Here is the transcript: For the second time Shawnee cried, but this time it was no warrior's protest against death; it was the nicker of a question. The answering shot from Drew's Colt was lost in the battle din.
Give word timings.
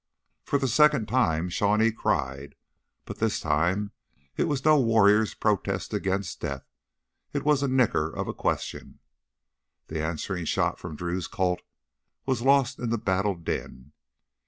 For 0.45 0.57
the 0.57 0.67
second 0.67 1.07
time 1.07 1.47
Shawnee 1.47 1.91
cried, 1.91 2.55
but 3.05 3.19
this 3.19 3.39
time 3.39 3.91
it 4.35 4.45
was 4.45 4.65
no 4.65 4.79
warrior's 4.79 5.35
protest 5.35 5.93
against 5.93 6.39
death; 6.41 6.65
it 7.33 7.43
was 7.45 7.61
the 7.61 7.67
nicker 7.67 8.09
of 8.09 8.27
a 8.27 8.33
question. 8.33 8.97
The 9.89 10.01
answering 10.03 10.45
shot 10.45 10.79
from 10.79 10.95
Drew's 10.95 11.27
Colt 11.27 11.61
was 12.25 12.41
lost 12.41 12.79
in 12.79 12.89
the 12.89 12.97
battle 12.97 13.35
din. 13.35 13.91